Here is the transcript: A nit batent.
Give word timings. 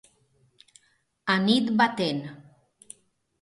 A 1.33 1.35
nit 1.45 1.65
batent. 1.83 2.21